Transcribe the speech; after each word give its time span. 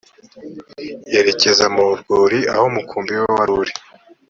yerekeza 1.13 1.65
mu 1.75 1.85
rwuri 1.99 2.39
aho 2.53 2.63
umukumbi 2.71 3.11
we 3.21 3.27
wari 3.35 3.73